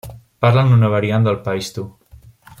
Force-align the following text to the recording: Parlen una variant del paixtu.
Parlen 0.45 0.73
una 0.77 0.89
variant 0.95 1.29
del 1.29 1.39
paixtu. 1.49 1.87